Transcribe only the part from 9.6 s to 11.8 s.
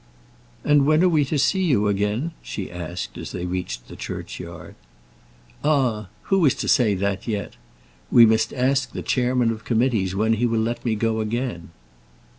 Committees when he will let me go again."